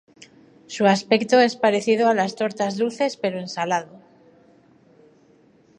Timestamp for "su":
0.65-0.87